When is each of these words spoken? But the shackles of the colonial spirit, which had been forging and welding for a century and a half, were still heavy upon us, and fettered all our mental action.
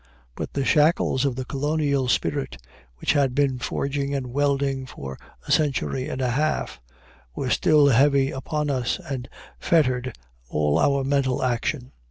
But 0.33 0.53
the 0.53 0.65
shackles 0.65 1.25
of 1.25 1.35
the 1.35 1.45
colonial 1.45 2.07
spirit, 2.07 2.57
which 2.97 3.13
had 3.13 3.35
been 3.35 3.59
forging 3.59 4.15
and 4.15 4.33
welding 4.33 4.87
for 4.87 5.15
a 5.47 5.51
century 5.51 6.09
and 6.09 6.23
a 6.23 6.31
half, 6.31 6.81
were 7.35 7.51
still 7.51 7.89
heavy 7.89 8.31
upon 8.31 8.71
us, 8.71 8.97
and 8.97 9.29
fettered 9.59 10.17
all 10.49 10.79
our 10.79 11.03
mental 11.03 11.43
action. 11.43 11.91